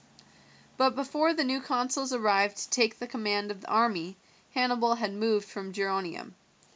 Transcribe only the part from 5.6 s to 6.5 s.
Geronium.